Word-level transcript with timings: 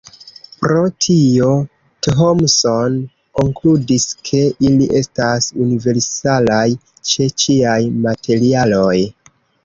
Pro 0.59 0.77
tio, 1.07 1.47
Thomson 2.05 2.95
konkludis, 3.39 4.05
ke 4.29 4.39
ili 4.69 4.87
estas 4.99 5.49
universalaj 5.65 6.63
ĉe 7.11 7.27
ĉiaj 7.43 7.77
materialoj. 8.07 8.95